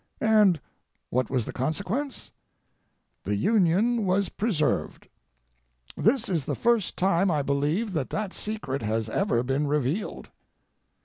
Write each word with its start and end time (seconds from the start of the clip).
And 0.19 0.59
what 1.11 1.29
was 1.29 1.45
the 1.45 1.53
consequence? 1.53 2.31
The 3.23 3.35
Union 3.35 4.03
was 4.03 4.29
preserved. 4.29 5.07
This 5.95 6.27
is 6.27 6.45
the 6.45 6.55
first 6.55 6.97
time 6.97 7.29
I 7.29 7.43
believe 7.43 7.93
that 7.93 8.09
that 8.09 8.33
secret 8.33 8.81
has 8.81 9.09
ever 9.09 9.43
been 9.43 9.67
revealed. 9.67 10.31